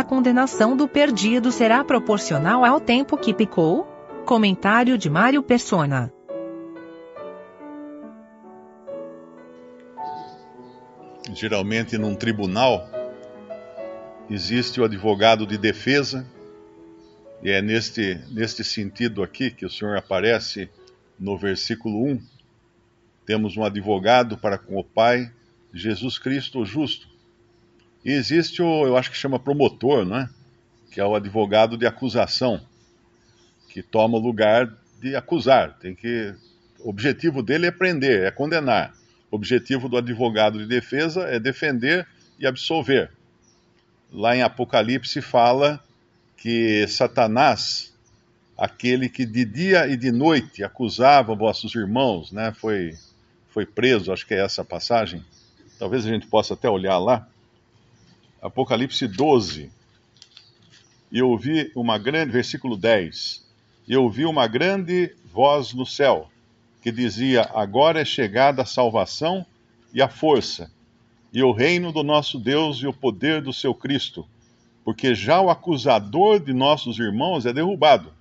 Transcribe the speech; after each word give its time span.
A 0.00 0.02
condenação 0.02 0.74
do 0.74 0.88
perdido 0.88 1.52
será 1.52 1.84
proporcional 1.84 2.64
ao 2.64 2.80
tempo 2.80 3.18
que 3.18 3.34
pecou? 3.34 3.84
Comentário 4.24 4.96
de 4.96 5.10
Mário 5.10 5.42
Persona. 5.42 6.10
Geralmente, 11.34 11.98
num 11.98 12.14
tribunal, 12.14 12.88
existe 14.30 14.80
o 14.80 14.84
advogado 14.84 15.46
de 15.46 15.58
defesa, 15.58 16.26
e 17.42 17.50
é 17.50 17.60
neste, 17.60 18.18
neste 18.30 18.64
sentido 18.64 19.22
aqui 19.22 19.50
que 19.50 19.66
o 19.66 19.70
Senhor 19.70 19.98
aparece 19.98 20.70
no 21.18 21.36
versículo 21.36 22.06
1. 22.06 22.22
Temos 23.26 23.54
um 23.54 23.62
advogado 23.62 24.38
para 24.38 24.56
com 24.56 24.78
o 24.78 24.82
Pai, 24.82 25.30
Jesus 25.74 26.18
Cristo 26.18 26.60
o 26.60 26.64
justo. 26.64 27.09
E 28.04 28.12
existe 28.12 28.62
o, 28.62 28.86
eu 28.86 28.96
acho 28.96 29.10
que 29.10 29.16
chama 29.16 29.38
promotor, 29.38 30.04
não 30.04 30.18
é? 30.18 30.28
Que 30.90 31.00
é 31.00 31.04
o 31.04 31.14
advogado 31.14 31.76
de 31.76 31.86
acusação, 31.86 32.60
que 33.68 33.82
toma 33.82 34.16
o 34.16 34.20
lugar 34.20 34.72
de 35.00 35.14
acusar. 35.14 35.78
Tem 35.78 35.94
que, 35.94 36.34
o 36.80 36.90
objetivo 36.90 37.42
dele 37.42 37.66
é 37.66 37.70
prender, 37.70 38.24
é 38.24 38.30
condenar. 38.30 38.94
O 39.30 39.36
objetivo 39.36 39.88
do 39.88 39.96
advogado 39.96 40.58
de 40.58 40.66
defesa 40.66 41.22
é 41.22 41.38
defender 41.38 42.06
e 42.38 42.46
absolver. 42.46 43.10
Lá 44.12 44.34
em 44.34 44.42
Apocalipse 44.42 45.20
fala 45.20 45.80
que 46.36 46.86
Satanás, 46.88 47.94
aquele 48.58 49.08
que 49.08 49.24
de 49.24 49.44
dia 49.44 49.86
e 49.86 49.96
de 49.96 50.10
noite 50.10 50.64
acusava 50.64 51.34
vossos 51.34 51.74
irmãos, 51.74 52.32
né, 52.32 52.52
foi, 52.52 52.94
foi 53.50 53.64
preso, 53.64 54.12
acho 54.12 54.26
que 54.26 54.34
é 54.34 54.44
essa 54.44 54.64
passagem. 54.64 55.24
Talvez 55.78 56.04
a 56.04 56.08
gente 56.08 56.26
possa 56.26 56.54
até 56.54 56.68
olhar 56.68 56.98
lá. 56.98 57.28
Apocalipse 58.40 59.06
12. 59.06 59.70
E 61.12 61.22
ouvi 61.22 61.70
uma 61.74 61.98
grande, 61.98 62.32
versículo 62.32 62.76
10. 62.76 63.44
E 63.86 63.96
ouvi 63.96 64.24
uma 64.24 64.46
grande 64.46 65.14
voz 65.32 65.74
no 65.74 65.84
céu, 65.84 66.30
que 66.82 66.90
dizia: 66.90 67.50
Agora 67.54 68.00
é 68.00 68.04
chegada 68.04 68.62
a 68.62 68.66
salvação 68.66 69.44
e 69.92 70.00
a 70.00 70.08
força, 70.08 70.70
e 71.32 71.42
o 71.42 71.52
reino 71.52 71.92
do 71.92 72.02
nosso 72.02 72.38
Deus 72.38 72.78
e 72.78 72.86
o 72.86 72.92
poder 72.92 73.42
do 73.42 73.52
seu 73.52 73.74
Cristo, 73.74 74.26
porque 74.84 75.14
já 75.14 75.40
o 75.40 75.50
acusador 75.50 76.40
de 76.40 76.52
nossos 76.52 76.98
irmãos 76.98 77.44
é 77.44 77.52
derrubado, 77.52 78.12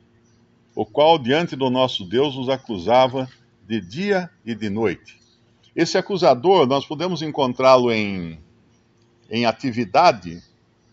o 0.75 0.85
qual 0.85 1.17
diante 1.17 1.55
do 1.55 1.69
nosso 1.69 2.03
Deus 2.03 2.35
os 2.35 2.49
acusava 2.49 3.29
de 3.67 3.79
dia 3.79 4.29
e 4.45 4.53
de 4.53 4.69
noite. 4.69 5.19
Esse 5.75 5.97
acusador, 5.97 6.65
nós 6.65 6.85
podemos 6.85 7.21
encontrá-lo 7.21 7.91
em, 7.91 8.39
em 9.29 9.45
atividade 9.45 10.43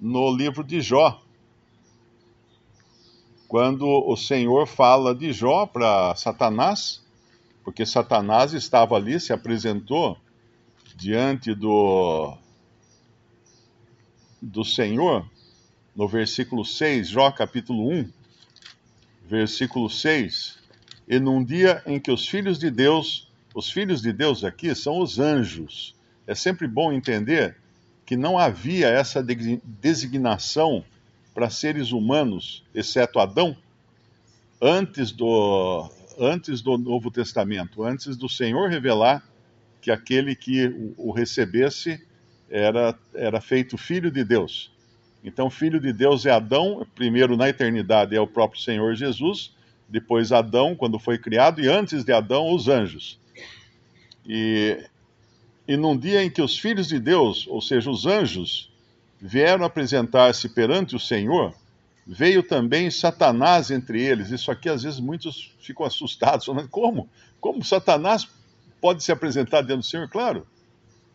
no 0.01 0.34
livro 0.34 0.62
de 0.62 0.81
Jó, 0.81 1.23
quando 3.48 3.87
o 3.87 4.17
Senhor 4.17 4.67
fala 4.67 5.15
de 5.15 5.33
Jó 5.33 5.67
para 5.67 6.15
Satanás 6.17 7.07
porque 7.67 7.84
Satanás 7.84 8.53
estava 8.53 8.95
ali, 8.95 9.19
se 9.19 9.33
apresentou 9.33 10.17
diante 10.95 11.53
do, 11.53 12.39
do 14.41 14.64
Senhor, 14.64 15.29
no 15.92 16.07
versículo 16.07 16.64
6, 16.64 17.09
Jó 17.09 17.29
capítulo 17.33 17.91
1, 17.91 18.09
versículo 19.29 19.91
6, 19.91 20.61
e 21.09 21.19
num 21.19 21.42
dia 21.42 21.83
em 21.87 21.98
que 21.98 22.12
os 22.12 22.29
filhos 22.29 22.57
de 22.57 22.70
Deus, 22.70 23.33
os 23.53 23.69
filhos 23.69 24.01
de 24.01 24.12
Deus 24.12 24.45
aqui 24.45 24.73
são 24.73 25.01
os 25.01 25.19
anjos. 25.19 25.92
É 26.25 26.37
sempre 26.37 26.69
bom 26.69 26.92
entender 26.92 27.57
que 28.07 28.17
não 28.17 28.39
havia 28.39 28.87
essa 28.87 29.23
designação 29.23 30.85
para 31.35 31.51
seres 31.51 31.91
humanos, 31.91 32.63
exceto 32.73 33.19
Adão, 33.19 33.57
antes 34.63 35.11
do, 35.11 35.91
antes 36.19 36.63
do 36.63 36.79
Novo 36.79 37.11
Testamento, 37.11 37.83
antes 37.83 38.17
do 38.17 38.29
Senhor 38.29 38.70
revelar 38.70 39.23
que 39.83 39.91
aquele 39.91 40.35
que 40.36 40.95
o, 40.97 41.11
recebesse 41.11 42.01
era, 42.48 42.97
era 43.13 43.41
feito 43.41 43.77
filho 43.77 44.11
de 44.11 44.25
Deus. 44.25 44.73
Então, 45.23 45.51
filho 45.51 45.80
de 45.80 45.92
Deus 45.92 46.25
é 46.25 46.30
Adão, 46.30 46.86
primeiro 46.95 47.36
na 47.36 47.48
eternidade 47.48 48.14
é 48.14 48.20
o 48.20 48.27
próprio 48.27 48.61
Senhor 48.61 48.95
Jesus, 48.95 49.53
depois 49.89 50.30
Adão, 50.30 50.77
quando 50.77 50.98
foi 50.98 51.19
criado, 51.19 51.61
e 51.61 51.69
antes 51.69 52.05
de 52.05 52.13
Adão, 52.13 52.55
os 52.55 52.69
anjos. 52.69 53.19
E, 54.25 54.79
e 55.67 55.77
num 55.77 55.97
dia 55.97 56.23
em 56.23 56.31
que 56.31 56.41
os 56.41 56.59
filhos 56.59 56.89
de 56.89 56.99
Deus, 56.99 57.47
ou 57.49 57.61
seja, 57.61 57.91
os 57.91 58.07
anjos, 58.07 58.71
vieram 59.21 59.65
apresentar-se 59.65 60.49
perante 60.49 60.95
o 60.95 61.01
Senhor, 61.01 61.53
veio 62.07 62.43
também 62.43 62.91
Satanás 62.91 63.71
entre 63.71 64.01
eles. 64.01 64.31
Isso 64.31 64.51
aqui, 64.51 64.69
às 64.69 64.85
vezes, 64.85 65.01
muitos 65.01 65.53
ficam 65.59 65.85
assustados, 65.85 66.47
falando, 66.47 66.69
como? 66.69 67.09
Como 67.41 67.65
Satanás 67.65 68.29
pode 68.81 69.03
se 69.03 69.11
apresentar 69.11 69.63
diante 69.63 69.81
do 69.81 69.87
Senhor? 69.87 70.09
Claro, 70.09 70.47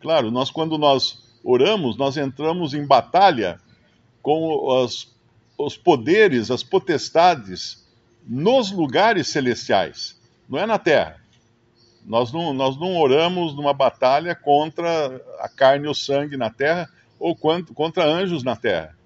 claro, 0.00 0.30
nós 0.30 0.50
quando 0.50 0.76
nós 0.76 1.22
oramos, 1.42 1.96
nós 1.96 2.16
entramos 2.16 2.74
em 2.74 2.86
batalha 2.86 3.58
com 4.20 4.82
os, 4.82 5.08
os 5.56 5.76
poderes, 5.76 6.50
as 6.50 6.62
potestades 6.62 7.82
nos 8.26 8.70
lugares 8.70 9.28
celestiais, 9.28 10.16
não 10.48 10.58
é 10.58 10.66
na 10.66 10.78
terra. 10.78 11.21
Nós 12.04 12.32
não, 12.32 12.52
nós 12.52 12.76
não 12.76 12.96
oramos 12.96 13.54
numa 13.54 13.72
batalha 13.72 14.34
contra 14.34 15.20
a 15.38 15.48
carne 15.48 15.86
e 15.86 15.88
o 15.88 15.94
sangue 15.94 16.36
na 16.36 16.50
terra 16.50 16.88
ou 17.18 17.36
contra 17.36 18.04
anjos 18.04 18.42
na 18.42 18.56
terra 18.56 18.96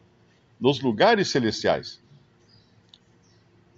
nos 0.61 0.81
lugares 0.81 1.29
celestiais. 1.29 2.01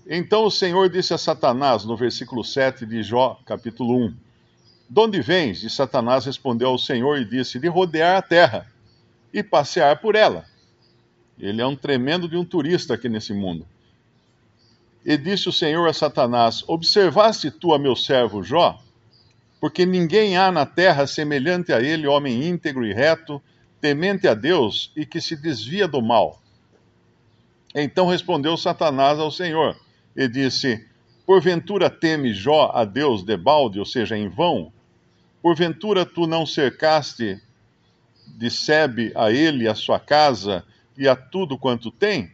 Então 0.07 0.45
o 0.45 0.51
Senhor 0.51 0.89
disse 0.89 1.13
a 1.13 1.19
Satanás, 1.19 1.85
no 1.85 1.97
versículo 1.97 2.43
7 2.43 2.87
de 2.87 3.03
Jó, 3.03 3.39
capítulo 3.45 4.07
1: 4.07 4.15
De 4.89 5.01
onde 5.01 5.21
vens? 5.21 5.63
E 5.63 5.69
Satanás 5.69 6.25
respondeu 6.25 6.69
ao 6.69 6.79
Senhor 6.79 7.19
e 7.19 7.25
disse: 7.25 7.59
De 7.59 7.69
rodear 7.69 8.17
a 8.17 8.23
terra 8.23 8.67
e 9.33 9.43
passear 9.43 10.01
por 10.01 10.15
ela. 10.15 10.47
Ele 11.39 11.61
é 11.61 11.67
um 11.67 11.77
tremendo 11.77 12.29
de 12.29 12.37
um 12.37 12.45
turista 12.45 12.95
aqui 12.95 13.09
nesse 13.09 13.35
mundo. 13.35 13.67
E 15.05 15.17
disse 15.17 15.49
o 15.49 15.53
Senhor 15.53 15.87
a 15.87 15.93
Satanás: 15.93 16.65
Observaste 16.67 17.51
tu 17.51 17.75
a 17.75 17.79
meu 17.79 17.95
servo 17.95 18.43
Jó? 18.43 18.81
Porque 19.61 19.85
ninguém 19.85 20.37
há 20.37 20.53
na 20.53 20.65
terra 20.65 21.07
semelhante 21.07 21.73
a 21.73 21.81
ele, 21.81 22.07
homem 22.07 22.47
íntegro 22.47 22.87
e 22.87 22.93
reto, 22.93 23.43
temente 23.81 24.29
a 24.29 24.35
Deus 24.35 24.93
e 24.97 25.05
que 25.05 25.21
se 25.21 25.37
desvia 25.37 25.89
do 25.89 26.01
mal. 26.01 26.41
Então 27.75 28.07
respondeu 28.07 28.57
Satanás 28.57 29.19
ao 29.19 29.31
Senhor 29.31 29.77
e 30.17 30.29
disse: 30.29 30.87
Porventura 31.27 31.91
teme 31.91 32.33
Jó 32.33 32.71
a 32.75 32.85
Deus 32.85 33.23
debalde, 33.23 33.79
ou 33.79 33.85
seja, 33.85 34.17
em 34.17 34.29
vão? 34.29 34.73
Porventura 35.43 36.07
tu 36.07 36.27
não 36.27 36.47
cercaste 36.47 37.41
de 38.27 38.51
Sebe 38.51 39.13
a 39.15 39.31
ele, 39.31 39.69
a 39.69 39.75
sua 39.75 39.99
casa 39.99 40.65
e 40.97 41.09
a 41.09 41.15
tudo 41.15 41.59
quanto 41.59 41.91
tem? 41.91 42.33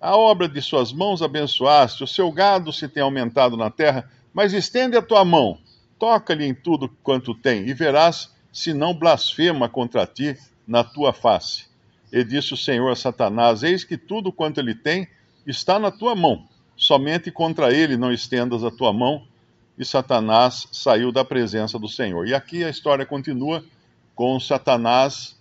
A 0.00 0.16
obra 0.16 0.48
de 0.48 0.62
suas 0.62 0.92
mãos 0.92 1.20
abençoaste, 1.20 2.02
o 2.02 2.06
seu 2.06 2.32
gado 2.32 2.72
se 2.72 2.88
tem 2.88 3.02
aumentado 3.02 3.56
na 3.56 3.70
terra, 3.70 4.10
mas 4.32 4.52
estende 4.52 4.96
a 4.96 5.02
tua 5.02 5.24
mão, 5.24 5.58
toca-lhe 6.00 6.46
em 6.46 6.54
tudo 6.54 6.88
quanto 7.02 7.34
tem, 7.34 7.68
e 7.68 7.74
verás 7.74 8.34
se 8.50 8.72
não 8.72 8.94
blasfema 8.94 9.68
contra 9.68 10.06
ti 10.06 10.36
na 10.66 10.82
tua 10.82 11.12
face. 11.12 11.66
E 12.10 12.24
disse 12.24 12.54
o 12.54 12.56
Senhor 12.56 12.90
a 12.90 12.96
Satanás: 12.96 13.62
Eis 13.62 13.84
que 13.84 13.96
tudo 13.96 14.32
quanto 14.32 14.58
ele 14.58 14.74
tem 14.74 15.06
está 15.46 15.78
na 15.78 15.90
tua 15.90 16.16
mão, 16.16 16.48
somente 16.76 17.30
contra 17.30 17.72
ele 17.72 17.96
não 17.96 18.10
estendas 18.12 18.64
a 18.64 18.70
tua 18.70 18.92
mão. 18.92 19.28
E 19.78 19.84
Satanás 19.84 20.66
saiu 20.72 21.10
da 21.12 21.24
presença 21.24 21.78
do 21.78 21.88
Senhor. 21.88 22.26
E 22.26 22.34
aqui 22.34 22.64
a 22.64 22.68
história 22.68 23.06
continua 23.06 23.64
com 24.14 24.38
Satanás, 24.38 25.38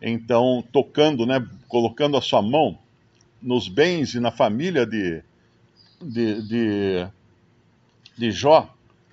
então, 0.00 0.62
tocando, 0.72 1.26
né, 1.26 1.44
colocando 1.66 2.16
a 2.16 2.22
sua 2.22 2.40
mão 2.40 2.78
nos 3.42 3.68
bens 3.68 4.14
e 4.14 4.20
na 4.20 4.30
família 4.30 4.86
de, 4.86 5.22
de, 6.00 6.42
de, 6.42 7.06
de 8.16 8.30
Jó. 8.30 8.72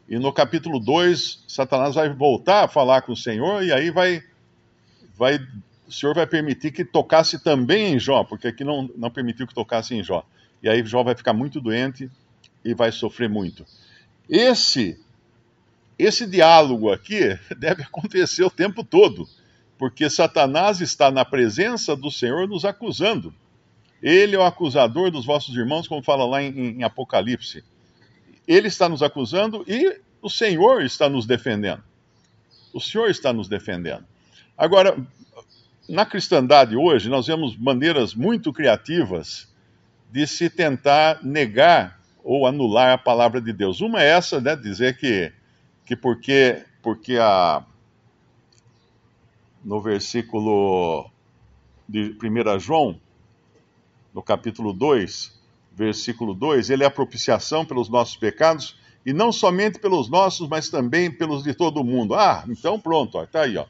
E 0.09 0.17
no 0.17 0.31
capítulo 0.31 0.79
2, 0.79 1.43
Satanás 1.47 1.95
vai 1.95 2.09
voltar 2.09 2.63
a 2.63 2.67
falar 2.67 3.01
com 3.01 3.11
o 3.11 3.17
Senhor 3.17 3.63
e 3.63 3.73
aí 3.73 3.91
vai, 3.91 4.23
vai 5.15 5.37
o 5.87 5.91
Senhor 5.91 6.13
vai 6.13 6.27
permitir 6.27 6.71
que 6.71 6.83
tocasse 6.83 7.43
também 7.43 7.93
em 7.93 7.99
Jó, 7.99 8.23
porque 8.23 8.47
aqui 8.47 8.63
não, 8.63 8.89
não 8.95 9.09
permitiu 9.09 9.47
que 9.47 9.53
tocasse 9.53 9.95
em 9.95 10.03
Jó. 10.03 10.25
E 10.61 10.69
aí 10.69 10.83
Jó 10.85 11.03
vai 11.03 11.15
ficar 11.15 11.33
muito 11.33 11.61
doente 11.61 12.09
e 12.63 12.73
vai 12.73 12.91
sofrer 12.91 13.29
muito. 13.29 13.65
Esse 14.29 14.99
esse 15.97 16.27
diálogo 16.27 16.91
aqui 16.91 17.37
deve 17.57 17.83
acontecer 17.83 18.43
o 18.43 18.51
tempo 18.51 18.83
todo, 18.83 19.27
porque 19.77 20.09
Satanás 20.09 20.79
está 20.79 21.09
na 21.09 21.25
presença 21.25 21.95
do 21.95 22.11
Senhor 22.11 22.47
nos 22.47 22.65
acusando. 22.65 23.33
Ele 24.01 24.35
é 24.35 24.39
o 24.39 24.43
acusador 24.43 25.09
dos 25.09 25.25
vossos 25.25 25.55
irmãos, 25.55 25.87
como 25.87 26.03
fala 26.03 26.25
lá 26.25 26.41
em, 26.41 26.77
em 26.77 26.83
Apocalipse. 26.83 27.63
Ele 28.47 28.67
está 28.67 28.87
nos 28.87 29.03
acusando 29.03 29.63
e 29.67 29.99
o 30.21 30.29
Senhor 30.29 30.81
está 30.83 31.09
nos 31.09 31.25
defendendo. 31.25 31.83
O 32.73 32.79
Senhor 32.79 33.09
está 33.09 33.33
nos 33.33 33.47
defendendo. 33.47 34.05
Agora, 34.57 34.97
na 35.87 36.05
cristandade 36.05 36.75
hoje, 36.75 37.09
nós 37.09 37.27
vemos 37.27 37.57
maneiras 37.57 38.13
muito 38.13 38.51
criativas 38.53 39.47
de 40.11 40.25
se 40.25 40.49
tentar 40.49 41.23
negar 41.23 41.99
ou 42.23 42.45
anular 42.47 42.93
a 42.93 42.97
palavra 42.97 43.39
de 43.39 43.53
Deus. 43.53 43.81
Uma 43.81 44.01
é 44.01 44.07
essa, 44.07 44.41
né, 44.41 44.55
dizer 44.55 44.97
que, 44.97 45.31
que 45.85 45.95
porque, 45.95 46.63
porque 46.81 47.17
a, 47.17 47.63
no 49.63 49.81
versículo 49.81 51.09
de 51.87 52.17
1 52.21 52.59
João, 52.59 52.99
no 54.13 54.21
capítulo 54.21 54.73
2, 54.73 55.36
versículo 55.77 56.33
2, 56.33 56.71
ele 56.71 56.83
é 56.83 56.87
a 56.87 56.91
propiciação 56.91 57.63
pelos 57.63 57.87
nossos 57.87 58.17
pecados, 58.17 58.75
e 59.05 59.13
não 59.13 59.31
somente 59.31 59.79
pelos 59.79 60.09
nossos, 60.09 60.49
mas 60.49 60.69
também 60.69 61.11
pelos 61.11 61.43
de 61.43 61.53
todo 61.53 61.83
mundo. 61.83 62.15
Ah, 62.15 62.43
então 62.49 62.79
pronto, 62.79 63.21
está 63.21 63.43
aí, 63.43 63.55
ó. 63.55 63.65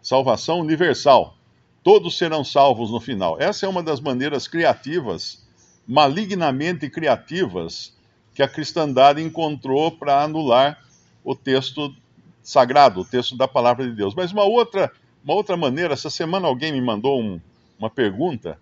Salvação 0.00 0.60
universal. 0.60 1.36
Todos 1.84 2.16
serão 2.16 2.42
salvos 2.42 2.90
no 2.90 2.98
final. 2.98 3.36
Essa 3.38 3.66
é 3.66 3.68
uma 3.68 3.82
das 3.82 4.00
maneiras 4.00 4.48
criativas, 4.48 5.46
malignamente 5.86 6.88
criativas, 6.88 7.94
que 8.34 8.42
a 8.42 8.48
cristandade 8.48 9.22
encontrou 9.22 9.92
para 9.92 10.22
anular 10.22 10.82
o 11.22 11.34
texto 11.34 11.94
sagrado, 12.42 13.02
o 13.02 13.04
texto 13.04 13.36
da 13.36 13.46
palavra 13.46 13.86
de 13.86 13.94
Deus. 13.94 14.14
Mas 14.14 14.32
uma 14.32 14.44
outra, 14.44 14.90
uma 15.22 15.34
outra 15.34 15.56
maneira, 15.56 15.92
essa 15.92 16.08
semana 16.08 16.48
alguém 16.48 16.72
me 16.72 16.80
mandou 16.80 17.20
um, 17.20 17.38
uma 17.78 17.90
pergunta 17.90 18.58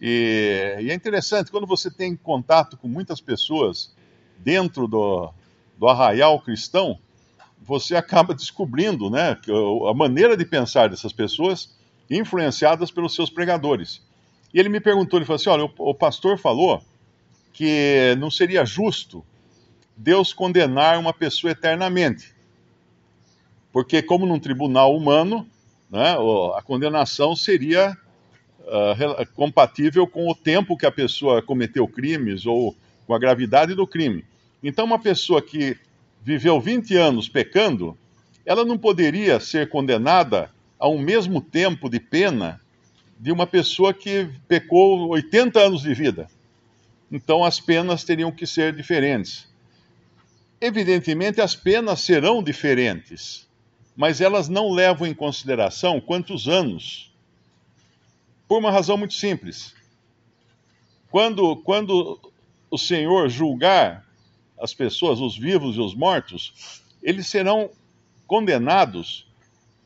e, 0.00 0.76
e, 0.80 0.90
é 0.90 0.94
interessante, 0.94 1.50
quando 1.50 1.66
você 1.66 1.90
tem 1.90 2.16
contato 2.16 2.76
com 2.76 2.86
muitas 2.86 3.20
pessoas 3.20 3.94
dentro 4.38 4.86
do, 4.86 5.32
do 5.76 5.88
arraial 5.88 6.40
cristão, 6.40 6.98
você 7.60 7.96
acaba 7.96 8.32
descobrindo 8.34 9.10
né, 9.10 9.36
a 9.88 9.94
maneira 9.94 10.36
de 10.36 10.44
pensar 10.44 10.88
dessas 10.88 11.12
pessoas 11.12 11.76
influenciadas 12.08 12.90
pelos 12.90 13.14
seus 13.14 13.28
pregadores. 13.28 14.02
E 14.54 14.58
ele 14.58 14.68
me 14.68 14.80
perguntou, 14.80 15.18
ele 15.18 15.26
falou 15.26 15.36
assim, 15.36 15.50
olha, 15.50 15.64
o, 15.64 15.90
o 15.90 15.94
pastor 15.94 16.38
falou 16.38 16.82
que 17.52 18.14
não 18.18 18.30
seria 18.30 18.64
justo 18.64 19.24
Deus 19.96 20.32
condenar 20.32 20.98
uma 20.98 21.12
pessoa 21.12 21.50
eternamente. 21.50 22.32
Porque 23.72 24.00
como 24.00 24.24
num 24.24 24.38
tribunal 24.38 24.96
humano, 24.96 25.46
né, 25.90 26.16
a 26.56 26.62
condenação 26.62 27.34
seria 27.34 27.96
uh, 28.68 29.26
compatível 29.34 30.06
com 30.06 30.28
o 30.28 30.34
tempo 30.34 30.76
que 30.76 30.86
a 30.86 30.92
pessoa 30.92 31.42
cometeu 31.42 31.88
crimes 31.88 32.46
ou 32.46 32.76
com 33.06 33.14
a 33.14 33.18
gravidade 33.18 33.74
do 33.74 33.86
crime. 33.86 34.24
Então, 34.62 34.84
uma 34.84 34.98
pessoa 34.98 35.40
que 35.40 35.76
viveu 36.22 36.60
20 36.60 36.96
anos 36.96 37.28
pecando, 37.28 37.96
ela 38.44 38.64
não 38.64 38.76
poderia 38.76 39.40
ser 39.40 39.68
condenada 39.68 40.50
a 40.78 40.88
um 40.88 40.98
mesmo 40.98 41.40
tempo 41.40 41.88
de 41.88 41.98
pena 41.98 42.60
de 43.18 43.32
uma 43.32 43.46
pessoa 43.46 43.92
que 43.92 44.28
pecou 44.46 45.08
80 45.08 45.58
anos 45.58 45.82
de 45.82 45.92
vida. 45.94 46.28
Então, 47.10 47.44
as 47.44 47.58
penas 47.58 48.04
teriam 48.04 48.30
que 48.30 48.46
ser 48.46 48.74
diferentes. 48.74 49.48
Evidentemente, 50.60 51.40
as 51.40 51.56
penas 51.56 52.00
serão 52.00 52.42
diferentes, 52.42 53.48
mas 53.96 54.20
elas 54.20 54.48
não 54.48 54.70
levam 54.70 55.06
em 55.06 55.14
consideração 55.14 56.00
quantos 56.00 56.48
anos 56.48 57.08
por 58.48 58.58
uma 58.58 58.70
razão 58.70 58.96
muito 58.96 59.14
simples. 59.14 59.74
Quando, 61.10 61.56
quando 61.56 62.18
o 62.70 62.78
Senhor 62.78 63.28
julgar 63.28 64.06
as 64.58 64.74
pessoas, 64.74 65.20
os 65.20 65.36
vivos 65.36 65.76
e 65.76 65.80
os 65.80 65.94
mortos, 65.94 66.82
eles 67.02 67.26
serão 67.26 67.70
condenados 68.26 69.26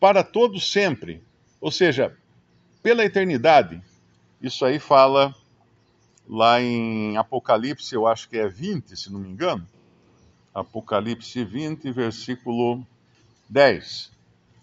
para 0.01 0.25
todo 0.25 0.59
sempre, 0.59 1.23
ou 1.61 1.71
seja, 1.71 2.17
pela 2.83 3.05
eternidade. 3.05 3.83
Isso 4.41 4.65
aí 4.65 4.79
fala 4.79 5.35
lá 6.29 6.61
em 6.61 7.17
Apocalipse, 7.17 7.95
eu 7.95 8.07
acho 8.07 8.29
que 8.29 8.39
é 8.39 8.49
20, 8.49 8.97
se 8.97 9.13
não 9.13 9.21
me 9.21 9.29
engano. 9.29 9.67
Apocalipse 10.55 11.45
20, 11.45 11.91
versículo 11.93 12.85
10. 13.49 14.12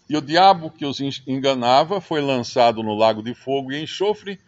E 0.10 0.18
o 0.18 0.22
diabo 0.22 0.72
que 0.72 0.86
os 0.86 1.00
enganava 1.28 2.02
foi 2.02 2.20
lançado 2.20 2.82
no 2.82 2.96
lago 2.96 3.22
de 3.22 3.36
fogo 3.36 3.72
e 3.72 3.84
enxofre, 3.84 4.40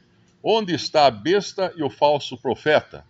onde 0.44 0.74
está 0.74 1.06
a 1.06 1.12
besta 1.12 1.72
e 1.78 1.84
o 1.84 1.90
falso 1.90 2.36
profeta. 2.36 3.06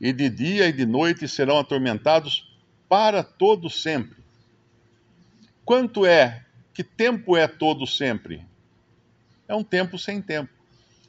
E 0.00 0.10
de 0.10 0.30
dia 0.30 0.66
e 0.66 0.72
de 0.72 0.86
noite 0.86 1.28
serão 1.28 1.58
atormentados 1.58 2.50
para 2.88 3.22
todo 3.22 3.68
sempre. 3.68 4.16
Quanto 5.66 6.06
é? 6.06 6.44
Que 6.72 6.82
tempo 6.82 7.36
é 7.36 7.46
todo 7.46 7.86
sempre? 7.86 8.42
É 9.46 9.54
um 9.54 9.62
tempo 9.62 9.98
sem 9.98 10.22
tempo. 10.22 10.50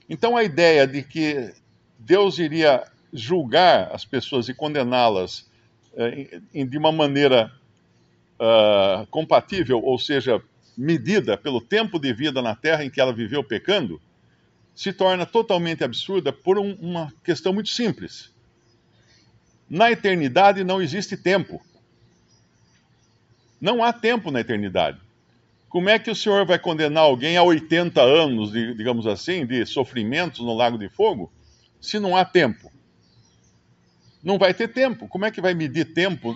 Então 0.10 0.36
a 0.36 0.44
ideia 0.44 0.86
de 0.86 1.02
que 1.02 1.54
Deus 1.98 2.40
iria 2.40 2.84
julgar 3.14 3.90
as 3.94 4.04
pessoas 4.04 4.50
e 4.50 4.54
condená-las 4.54 5.50
eh, 5.96 6.42
de 6.54 6.78
uma 6.78 6.92
maneira 6.92 7.52
uh, 8.40 9.06
compatível, 9.08 9.82
ou 9.82 9.98
seja, 9.98 10.42
medida 10.78 11.38
pelo 11.38 11.62
tempo 11.62 12.00
de 12.00 12.14
vida 12.14 12.42
na 12.42 12.56
terra 12.56 12.84
em 12.84 12.90
que 12.90 13.00
ela 13.00 13.14
viveu 13.14 13.44
pecando, 13.44 14.02
se 14.74 14.92
torna 14.92 15.26
totalmente 15.26 15.84
absurda 15.84 16.34
por 16.34 16.60
um, 16.60 16.74
uma 16.76 17.14
questão 17.24 17.54
muito 17.54 17.70
simples. 17.70 18.34
Na 19.70 19.90
eternidade 19.90 20.64
não 20.64 20.82
existe 20.82 21.16
tempo. 21.16 21.62
Não 23.60 23.84
há 23.84 23.94
tempo 23.94 24.30
na 24.30 24.42
eternidade. 24.42 25.00
Como 25.70 25.90
é 25.90 25.98
que 25.98 26.12
o 26.12 26.16
Senhor 26.16 26.46
vai 26.46 26.60
condenar 26.60 27.04
alguém 27.04 27.36
a 27.38 27.44
80 27.44 28.02
anos, 28.02 28.52
de, 28.52 28.74
digamos 28.76 29.08
assim, 29.08 29.46
de 29.46 29.66
sofrimentos 29.66 30.40
no 30.42 30.54
lago 30.54 30.78
de 30.78 30.88
fogo, 30.88 31.32
se 31.82 32.00
não 32.00 32.16
há 32.16 32.24
tempo? 32.24 32.72
Não 34.24 34.38
vai 34.38 34.54
ter 34.54 34.68
tempo. 34.68 35.08
Como 35.08 35.26
é 35.26 35.32
que 35.32 35.42
vai 35.42 35.54
medir 35.54 35.94
tempo 35.94 36.36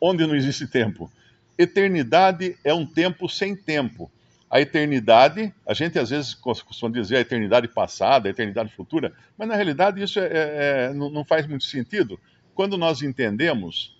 onde 0.00 0.26
não 0.26 0.34
existe 0.34 0.66
tempo? 0.66 1.10
Eternidade 1.58 2.56
é 2.62 2.72
um 2.72 2.86
tempo 2.86 3.28
sem 3.28 3.56
tempo. 3.56 4.10
A 4.50 4.60
eternidade, 4.60 5.52
a 5.66 5.74
gente 5.74 5.98
às 5.98 6.08
vezes 6.08 6.32
costuma 6.34 6.90
dizer 6.90 7.16
a 7.16 7.20
eternidade 7.20 7.68
passada, 7.68 8.28
a 8.28 8.30
eternidade 8.30 8.72
futura, 8.74 9.12
mas 9.36 9.46
na 9.46 9.54
realidade 9.54 10.02
isso 10.02 10.18
é, 10.18 10.26
é, 10.26 10.88
é 10.90 10.92
não 10.94 11.24
faz 11.24 11.46
muito 11.46 11.64
sentido 11.64 12.18
quando 12.54 12.78
nós 12.78 13.02
entendemos 13.02 13.96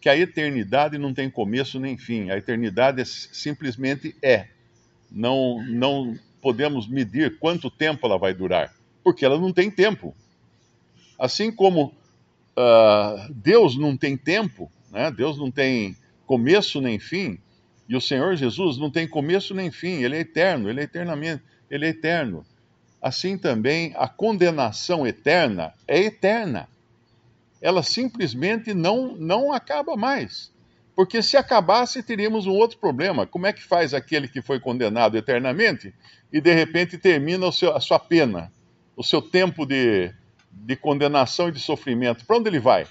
que 0.00 0.08
a 0.08 0.16
eternidade 0.16 0.96
não 0.96 1.12
tem 1.12 1.28
começo 1.28 1.78
nem 1.78 1.98
fim. 1.98 2.30
A 2.30 2.38
eternidade 2.38 3.02
é, 3.02 3.04
simplesmente 3.04 4.16
é. 4.22 4.46
Não, 5.10 5.62
não 5.66 6.16
podemos 6.40 6.88
medir 6.88 7.38
quanto 7.38 7.70
tempo 7.70 8.06
ela 8.06 8.16
vai 8.16 8.32
durar, 8.32 8.72
porque 9.02 9.24
ela 9.24 9.38
não 9.38 9.52
tem 9.52 9.70
tempo. 9.70 10.14
Assim 11.18 11.50
como 11.52 11.92
uh, 12.56 13.34
Deus 13.34 13.76
não 13.76 13.96
tem 13.96 14.16
tempo, 14.16 14.70
né? 14.90 15.10
Deus 15.10 15.36
não 15.36 15.50
tem 15.50 15.96
começo 16.30 16.80
nem 16.80 16.96
fim, 16.96 17.40
e 17.88 17.96
o 17.96 18.00
Senhor 18.00 18.36
Jesus 18.36 18.78
não 18.78 18.88
tem 18.88 19.08
começo 19.08 19.52
nem 19.52 19.68
fim, 19.68 20.04
ele 20.04 20.14
é 20.14 20.20
eterno, 20.20 20.70
ele 20.70 20.80
é 20.80 20.84
eternamente, 20.84 21.42
ele 21.68 21.86
é 21.86 21.88
eterno. 21.88 22.46
Assim 23.02 23.36
também 23.36 23.92
a 23.96 24.06
condenação 24.06 25.04
eterna 25.04 25.74
é 25.88 25.98
eterna. 25.98 26.68
Ela 27.60 27.82
simplesmente 27.82 28.72
não 28.72 29.16
não 29.16 29.52
acaba 29.52 29.96
mais. 29.96 30.52
Porque 30.94 31.20
se 31.20 31.36
acabasse, 31.36 32.00
teríamos 32.00 32.46
um 32.46 32.52
outro 32.52 32.78
problema. 32.78 33.26
Como 33.26 33.48
é 33.48 33.52
que 33.52 33.64
faz 33.64 33.92
aquele 33.92 34.28
que 34.28 34.40
foi 34.40 34.60
condenado 34.60 35.18
eternamente 35.18 35.92
e 36.32 36.40
de 36.40 36.54
repente 36.54 36.96
termina 36.96 37.50
seu, 37.50 37.74
a 37.76 37.80
sua 37.80 37.98
pena, 37.98 38.52
o 38.96 39.02
seu 39.02 39.20
tempo 39.20 39.66
de, 39.66 40.14
de 40.48 40.76
condenação 40.76 41.48
e 41.48 41.52
de 41.52 41.58
sofrimento? 41.58 42.24
Para 42.24 42.36
onde 42.36 42.48
ele 42.48 42.60
vai? 42.60 42.86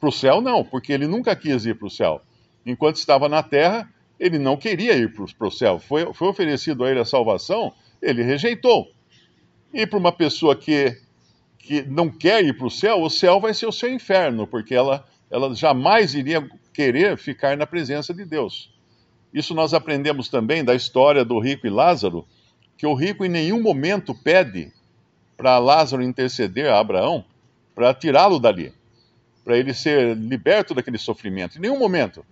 Para 0.00 0.08
o 0.08 0.12
céu, 0.12 0.40
não, 0.40 0.64
porque 0.64 0.94
ele 0.94 1.06
nunca 1.06 1.36
quis 1.36 1.66
ir 1.66 1.76
para 1.76 1.86
o 1.86 1.90
céu. 1.90 2.22
Enquanto 2.64 2.96
estava 2.96 3.28
na 3.28 3.42
terra, 3.42 3.86
ele 4.18 4.38
não 4.38 4.56
queria 4.56 4.96
ir 4.96 5.12
para 5.12 5.46
o 5.46 5.50
céu. 5.50 5.78
Foi, 5.78 6.10
foi 6.14 6.28
oferecido 6.28 6.82
a 6.84 6.90
ele 6.90 7.00
a 7.00 7.04
salvação, 7.04 7.70
ele 8.00 8.22
rejeitou. 8.22 8.90
E 9.74 9.86
para 9.86 9.98
uma 9.98 10.10
pessoa 10.10 10.56
que, 10.56 10.96
que 11.58 11.82
não 11.82 12.08
quer 12.08 12.42
ir 12.42 12.56
para 12.56 12.66
o 12.66 12.70
céu, 12.70 13.02
o 13.02 13.10
céu 13.10 13.38
vai 13.38 13.52
ser 13.52 13.66
o 13.66 13.72
seu 13.72 13.92
inferno, 13.92 14.46
porque 14.46 14.74
ela, 14.74 15.06
ela 15.30 15.54
jamais 15.54 16.14
iria 16.14 16.48
querer 16.72 17.18
ficar 17.18 17.54
na 17.56 17.66
presença 17.66 18.14
de 18.14 18.24
Deus. 18.24 18.72
Isso 19.34 19.54
nós 19.54 19.74
aprendemos 19.74 20.30
também 20.30 20.64
da 20.64 20.74
história 20.74 21.26
do 21.26 21.38
rico 21.38 21.66
e 21.66 21.70
Lázaro, 21.70 22.26
que 22.76 22.86
o 22.86 22.94
rico 22.94 23.22
em 23.22 23.28
nenhum 23.28 23.62
momento 23.62 24.14
pede 24.14 24.72
para 25.36 25.58
Lázaro 25.58 26.02
interceder 26.02 26.70
a 26.70 26.80
Abraão 26.80 27.22
para 27.74 27.92
tirá-lo 27.92 28.38
dali 28.40 28.72
para 29.44 29.56
ele 29.56 29.72
ser 29.72 30.16
liberto 30.16 30.74
daquele 30.74 30.98
sofrimento. 30.98 31.58
Em 31.58 31.60
nenhum 31.60 31.78
momento. 31.78 32.24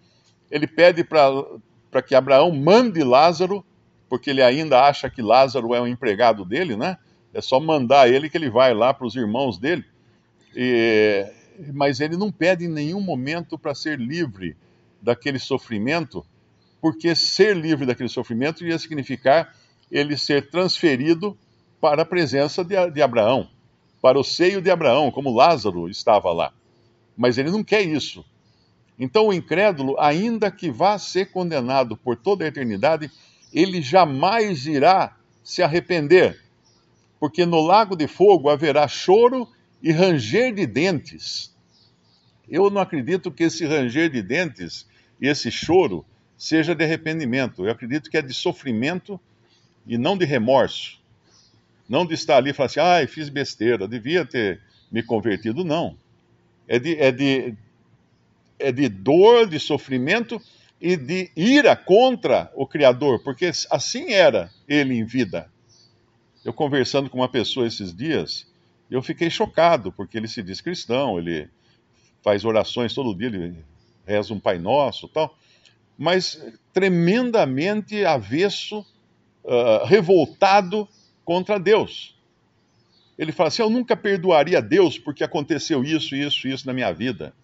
Ele 0.51 0.67
pede 0.67 1.05
para 1.05 2.03
que 2.03 2.15
Abraão 2.15 2.51
mande 2.53 3.03
Lázaro, 3.03 3.65
porque 4.09 4.31
ele 4.31 4.43
ainda 4.43 4.83
acha 4.83 5.11
que 5.11 5.21
Lázaro 5.21 5.75
é 5.75 5.81
um 5.81 5.87
empregado 5.87 6.45
dele, 6.45 6.77
né? 6.77 6.97
É 7.33 7.41
só 7.41 7.61
mandar 7.61 8.09
ele 8.09 8.31
que 8.31 8.37
ele 8.37 8.49
vai 8.49 8.73
lá 8.73 8.95
para 8.95 9.07
os 9.07 9.15
irmãos 9.15 9.59
dele. 9.59 9.85
E, 10.55 11.27
mas 11.75 12.01
ele 12.01 12.17
não 12.17 12.33
pede 12.33 12.65
em 12.65 12.69
nenhum 12.69 13.01
momento 13.01 13.59
para 13.59 13.75
ser 13.75 13.99
livre 13.99 14.57
daquele 15.03 15.39
sofrimento, 15.39 16.25
porque 16.81 17.15
ser 17.15 17.57
livre 17.57 17.87
daquele 17.87 18.09
sofrimento 18.09 18.63
iria 18.63 18.79
significar 18.79 19.55
ele 19.91 20.17
ser 20.17 20.51
transferido 20.51 21.37
para 21.81 22.03
a 22.03 22.07
presença 22.07 22.65
de, 22.65 22.91
de 22.91 23.03
Abraão, 23.03 23.49
para 24.01 24.19
o 24.19 24.25
seio 24.25 24.61
de 24.61 24.71
Abraão, 24.71 25.11
como 25.11 25.35
Lázaro 25.35 25.89
estava 25.89 26.33
lá. 26.33 26.53
Mas 27.19 27.37
ele 27.37 27.51
não 27.51 27.65
quer 27.65 27.83
isso. 27.83 28.25
Então, 28.97 29.27
o 29.27 29.33
incrédulo, 29.33 29.99
ainda 29.99 30.53
que 30.53 30.71
vá 30.71 30.97
ser 30.99 31.33
condenado 31.33 31.97
por 31.97 32.17
toda 32.17 32.45
a 32.45 32.49
eternidade, 32.49 33.11
ele 33.53 33.83
jamais 33.83 34.67
irá 34.67 35.17
se 35.43 35.63
arrepender, 35.63 36.41
porque 37.19 37.45
no 37.45 37.61
lago 37.61 37.97
de 37.97 38.07
fogo 38.07 38.49
haverá 38.49 38.87
choro 38.87 39.49
e 39.83 39.91
ranger 39.91 40.55
de 40.55 40.67
dentes. 40.67 41.55
Eu 42.49 42.71
não 42.71 42.81
acredito 42.81 43.31
que 43.33 43.45
esse 43.45 43.67
ranger 43.67 44.11
de 44.11 44.23
dentes 44.23 44.87
e 45.21 45.27
esse 45.27 45.51
choro 45.51 46.05
seja 46.37 46.75
de 46.75 46.85
arrependimento. 46.85 47.67
Eu 47.67 47.73
acredito 47.73 48.09
que 48.09 48.17
é 48.17 48.23
de 48.23 48.33
sofrimento 48.33 49.21
e 49.87 49.99
não 49.99 50.17
de 50.17 50.25
remorso. 50.25 51.01
Não 51.89 52.07
de 52.07 52.15
estar 52.15 52.37
ali 52.37 52.51
e 52.51 52.53
falar 52.53 52.67
assim, 52.67 52.81
ai, 52.81 53.05
ah, 53.05 53.09
fiz 53.09 53.29
besteira, 53.29 53.89
devia 53.89 54.25
ter 54.25 54.61
me 54.93 55.03
convertido. 55.03 55.65
Não. 55.65 55.97
É 56.69 56.79
de, 56.79 56.97
é, 56.99 57.11
de, 57.11 57.55
é 58.59 58.71
de 58.71 58.89
dor, 58.89 59.49
de 59.49 59.59
sofrimento 59.59 60.41
e 60.81 60.97
de 60.97 61.31
ira 61.35 61.75
contra 61.75 62.53
o 62.55 62.67
Criador, 62.67 63.21
porque 63.23 63.51
assim 63.71 64.13
era 64.13 64.51
ele 64.69 64.95
em 64.95 65.05
vida. 65.05 65.51
Eu 66.45 66.53
conversando 66.53 67.11
com 67.11 67.19
uma 67.19 67.29
pessoa 67.29 67.67
esses 67.67 67.95
dias, 67.95 68.47
eu 68.91 69.03
fiquei 69.03 69.29
chocado, 69.29 69.91
porque 69.91 70.17
ele 70.17 70.29
se 70.29 70.43
diz 70.43 70.61
cristão, 70.61 71.19
ele 71.19 71.49
faz 72.23 72.45
orações 72.45 72.95
todo 72.95 73.17
dia, 73.17 73.27
ele 73.27 73.65
reza 74.07 74.33
um 74.33 74.41
Pai 74.41 74.59
Nosso 74.59 75.09
tal, 75.09 75.37
mas 75.97 76.41
tremendamente 76.73 78.05
avesso, 78.05 78.87
uh, 79.45 79.85
revoltado 79.85 80.89
contra 81.25 81.59
Deus. 81.59 82.18
Ele 83.19 83.33
fala 83.33 83.49
assim: 83.49 83.63
Eu 83.63 83.71
nunca 83.71 83.97
perdoaria 83.97 84.63
Deus 84.63 84.99
porque 84.99 85.25
aconteceu 85.25 85.83
isso, 85.85 86.15
isso, 86.15 86.47
isso 86.47 86.67
na 86.67 86.73
minha 86.73 86.93
vida. 86.93 87.35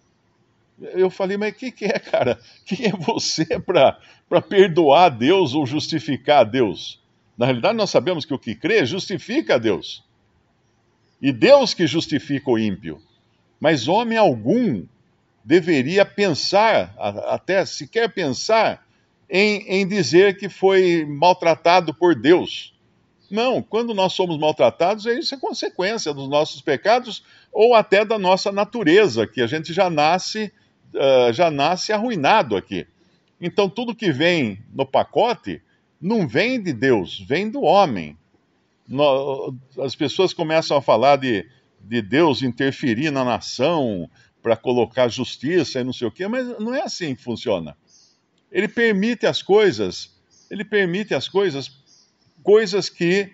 Eu 0.79 1.09
falei, 1.09 1.37
mas 1.37 1.53
o 1.53 1.55
que, 1.55 1.71
que 1.71 1.85
é, 1.85 1.99
cara? 1.99 2.39
Quem 2.65 2.87
é 2.87 2.91
você 2.91 3.59
para 3.59 4.41
perdoar 4.41 5.09
Deus 5.09 5.53
ou 5.53 5.65
justificar 5.65 6.45
Deus? 6.45 7.01
Na 7.37 7.45
realidade, 7.45 7.77
nós 7.77 7.89
sabemos 7.89 8.25
que 8.25 8.33
o 8.33 8.39
que 8.39 8.55
crê 8.55 8.85
justifica 8.85 9.59
Deus. 9.59 10.03
E 11.21 11.31
Deus 11.31 11.73
que 11.73 11.87
justifica 11.87 12.49
o 12.51 12.59
ímpio. 12.59 13.01
Mas 13.59 13.87
homem 13.87 14.17
algum 14.17 14.85
deveria 15.43 16.05
pensar, 16.05 16.93
até 16.97 17.65
sequer 17.65 18.09
pensar, 18.13 18.85
em, 19.29 19.61
em 19.67 19.87
dizer 19.87 20.37
que 20.37 20.49
foi 20.49 21.05
maltratado 21.05 21.93
por 21.93 22.15
Deus. 22.15 22.74
Não, 23.29 23.61
quando 23.61 23.93
nós 23.93 24.13
somos 24.13 24.37
maltratados, 24.37 25.05
isso 25.05 25.33
é 25.33 25.37
consequência 25.37 26.13
dos 26.13 26.29
nossos 26.29 26.61
pecados 26.61 27.23
ou 27.51 27.73
até 27.73 28.05
da 28.05 28.19
nossa 28.19 28.51
natureza, 28.51 29.25
que 29.25 29.41
a 29.41 29.47
gente 29.47 29.73
já 29.73 29.89
nasce 29.89 30.51
uh, 30.95 31.33
já 31.33 31.51
nasce 31.51 31.91
arruinado 31.91 32.55
aqui. 32.55 32.87
Então, 33.39 33.69
tudo 33.69 33.95
que 33.95 34.11
vem 34.11 34.63
no 34.73 34.85
pacote 34.85 35.61
não 35.99 36.27
vem 36.27 36.61
de 36.61 36.73
Deus, 36.73 37.19
vem 37.19 37.49
do 37.49 37.61
homem. 37.61 38.17
No, 38.87 39.55
as 39.79 39.95
pessoas 39.95 40.33
começam 40.33 40.77
a 40.77 40.81
falar 40.81 41.17
de, 41.17 41.47
de 41.81 42.01
Deus 42.01 42.41
interferir 42.41 43.11
na 43.11 43.23
nação 43.23 44.09
para 44.41 44.55
colocar 44.55 45.07
justiça 45.07 45.79
e 45.79 45.83
não 45.83 45.93
sei 45.93 46.07
o 46.07 46.11
quê, 46.11 46.27
mas 46.27 46.47
não 46.59 46.73
é 46.73 46.81
assim 46.81 47.15
que 47.15 47.23
funciona. 47.23 47.75
Ele 48.51 48.67
permite 48.67 49.25
as 49.25 49.41
coisas, 49.41 50.15
ele 50.49 50.63
permite 50.63 51.13
as 51.13 51.27
coisas, 51.27 51.83
coisas 52.45 52.89
que 52.89 53.31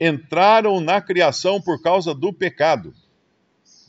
entraram 0.00 0.80
na 0.80 1.00
criação 1.00 1.60
por 1.60 1.82
causa 1.82 2.14
do 2.14 2.32
pecado. 2.32 2.94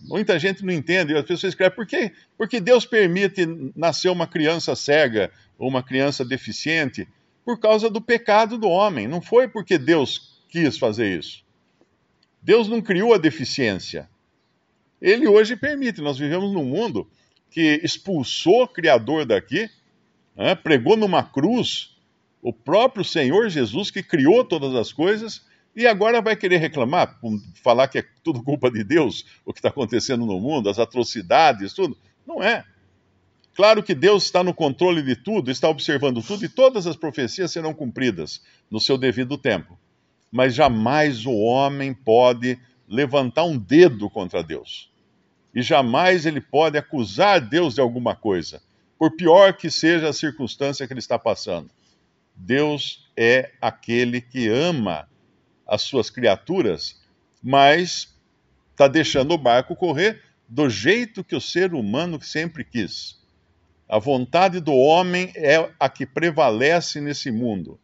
Muita 0.01 0.39
gente 0.39 0.65
não 0.65 0.73
entende, 0.73 1.15
as 1.15 1.21
pessoas 1.21 1.51
escrevem, 1.51 1.75
por 1.75 1.85
quê? 1.85 2.11
Porque 2.35 2.59
Deus 2.59 2.83
permite 2.85 3.45
nascer 3.75 4.09
uma 4.09 4.25
criança 4.25 4.75
cega 4.75 5.31
ou 5.57 5.69
uma 5.69 5.83
criança 5.83 6.25
deficiente 6.25 7.07
por 7.45 7.59
causa 7.59 7.89
do 7.89 8.01
pecado 8.01 8.57
do 8.57 8.67
homem. 8.67 9.07
Não 9.07 9.21
foi 9.21 9.47
porque 9.47 9.77
Deus 9.77 10.41
quis 10.49 10.79
fazer 10.79 11.19
isso. 11.19 11.43
Deus 12.41 12.67
não 12.67 12.81
criou 12.81 13.13
a 13.13 13.17
deficiência. 13.17 14.09
Ele 14.99 15.27
hoje 15.27 15.55
permite. 15.55 16.01
Nós 16.01 16.17
vivemos 16.17 16.51
num 16.51 16.63
mundo 16.63 17.07
que 17.51 17.79
expulsou 17.83 18.63
o 18.63 18.67
Criador 18.67 19.25
daqui, 19.25 19.69
né, 20.35 20.55
pregou 20.55 20.97
numa 20.97 21.23
cruz 21.23 21.98
o 22.41 22.53
próprio 22.53 23.03
Senhor 23.03 23.49
Jesus 23.49 23.91
que 23.91 24.01
criou 24.01 24.43
todas 24.45 24.73
as 24.75 24.93
coisas 24.93 25.45
e 25.75 25.85
agora 25.85 26.21
vai 26.21 26.35
querer 26.35 26.57
reclamar, 26.57 27.19
falar 27.63 27.87
que 27.87 27.99
é 27.99 28.05
tudo 28.23 28.43
culpa 28.43 28.71
de 28.71 28.83
Deus, 28.83 29.25
o 29.45 29.53
que 29.53 29.59
está 29.59 29.69
acontecendo 29.69 30.25
no 30.25 30.39
mundo, 30.39 30.69
as 30.69 30.79
atrocidades, 30.79 31.73
tudo. 31.73 31.97
Não 32.25 32.41
é. 32.41 32.63
Claro 33.55 33.83
que 33.83 33.93
Deus 33.93 34.23
está 34.23 34.43
no 34.43 34.53
controle 34.53 35.01
de 35.01 35.15
tudo, 35.15 35.51
está 35.51 35.67
observando 35.67 36.23
tudo 36.23 36.45
e 36.45 36.49
todas 36.49 36.87
as 36.87 36.95
profecias 36.95 37.51
serão 37.51 37.73
cumpridas 37.73 38.41
no 38.71 38.79
seu 38.79 38.97
devido 38.97 39.37
tempo. 39.37 39.77
Mas 40.31 40.55
jamais 40.55 41.25
o 41.25 41.33
homem 41.33 41.93
pode 41.93 42.57
levantar 42.87 43.43
um 43.43 43.57
dedo 43.57 44.09
contra 44.09 44.43
Deus. 44.43 44.89
E 45.53 45.61
jamais 45.61 46.25
ele 46.25 46.39
pode 46.39 46.77
acusar 46.77 47.41
Deus 47.41 47.75
de 47.75 47.81
alguma 47.81 48.15
coisa, 48.15 48.61
por 48.97 49.15
pior 49.15 49.53
que 49.53 49.69
seja 49.69 50.09
a 50.09 50.13
circunstância 50.13 50.85
que 50.87 50.93
ele 50.93 50.99
está 50.99 51.17
passando. 51.17 51.69
Deus 52.39 53.11
é 53.17 53.51
aquele 53.61 54.21
que 54.21 54.47
ama 54.47 55.09
as 55.67 55.81
suas 55.81 56.09
criaturas, 56.09 57.01
mas 57.43 58.17
está 58.71 58.87
deixando 58.87 59.33
o 59.33 59.37
barco 59.37 59.75
correr 59.75 60.23
do 60.47 60.69
jeito 60.69 61.23
que 61.23 61.35
o 61.35 61.41
ser 61.41 61.73
humano 61.73 62.19
sempre 62.21 62.63
quis. 62.63 63.19
A 63.89 63.99
vontade 63.99 64.61
do 64.61 64.73
homem 64.73 65.33
é 65.35 65.69
a 65.77 65.89
que 65.89 66.05
prevalece 66.05 67.01
nesse 67.01 67.29
mundo. 67.29 67.77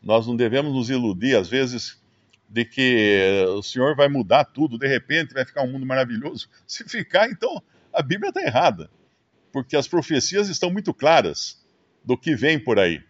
Nós 0.00 0.26
não 0.26 0.36
devemos 0.36 0.72
nos 0.72 0.88
iludir, 0.88 1.36
às 1.36 1.48
vezes, 1.48 2.00
de 2.48 2.64
que 2.64 3.44
o 3.48 3.62
Senhor 3.62 3.96
vai 3.96 4.08
mudar 4.08 4.44
tudo, 4.44 4.78
de 4.78 4.86
repente 4.86 5.34
vai 5.34 5.44
ficar 5.44 5.62
um 5.62 5.72
mundo 5.72 5.84
maravilhoso. 5.84 6.48
Se 6.64 6.88
ficar, 6.88 7.28
então 7.28 7.60
a 7.92 8.02
Bíblia 8.02 8.28
está 8.28 8.40
errada, 8.40 8.88
porque 9.52 9.76
as 9.76 9.88
profecias 9.88 10.48
estão 10.48 10.70
muito 10.70 10.94
claras 10.94 11.60
do 12.04 12.16
que 12.16 12.36
vem 12.36 12.58
por 12.58 12.78
aí. 12.78 13.02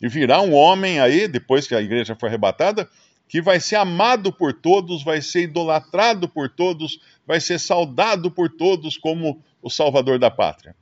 E 0.00 0.08
virá 0.08 0.40
um 0.40 0.52
homem 0.52 1.00
aí, 1.00 1.28
depois 1.28 1.66
que 1.66 1.74
a 1.74 1.80
igreja 1.80 2.14
for 2.14 2.26
arrebatada, 2.26 2.88
que 3.28 3.40
vai 3.40 3.58
ser 3.58 3.76
amado 3.76 4.32
por 4.32 4.52
todos, 4.52 5.02
vai 5.02 5.20
ser 5.20 5.42
idolatrado 5.42 6.28
por 6.28 6.48
todos, 6.48 7.00
vai 7.26 7.40
ser 7.40 7.58
saudado 7.58 8.30
por 8.30 8.50
todos 8.50 8.96
como 8.96 9.42
o 9.62 9.70
salvador 9.70 10.18
da 10.18 10.30
pátria. 10.30 10.76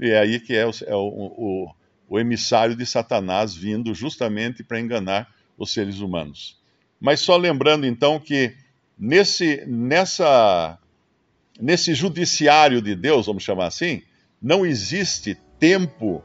E 0.00 0.10
é 0.10 0.18
aí 0.18 0.40
que 0.40 0.54
é 0.54 0.66
o, 0.66 0.70
é 0.86 0.94
o, 0.94 1.06
o, 1.06 1.74
o 2.08 2.18
emissário 2.18 2.74
de 2.74 2.86
Satanás 2.86 3.54
vindo 3.54 3.94
justamente 3.94 4.64
para 4.64 4.80
enganar 4.80 5.32
os 5.56 5.72
seres 5.72 6.00
humanos. 6.00 6.58
Mas 7.00 7.20
só 7.20 7.36
lembrando 7.36 7.86
então 7.86 8.18
que 8.18 8.54
nesse, 8.98 9.64
nessa, 9.66 10.78
nesse 11.60 11.94
judiciário 11.94 12.80
de 12.80 12.94
Deus, 12.94 13.26
vamos 13.26 13.42
chamar 13.42 13.66
assim, 13.66 14.02
não 14.40 14.64
existe 14.64 15.36
tempo 15.58 16.24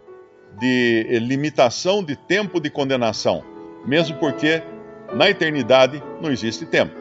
de 0.58 1.20
limitação 1.20 2.04
de 2.04 2.16
tempo 2.16 2.60
de 2.60 2.70
condenação, 2.70 3.44
mesmo 3.86 4.18
porque 4.18 4.62
na 5.14 5.30
eternidade 5.30 6.02
não 6.22 6.32
existe 6.32 6.66
tempo. 6.66 7.00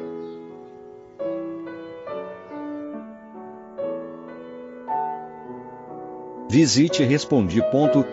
Visite 6.51 7.05
respondi.com.br. 7.05 8.09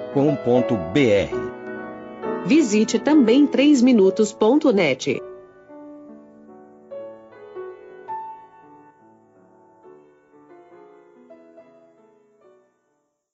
Visite 2.45 2.99
também 2.99 3.47
3minutos.net. 3.47 5.21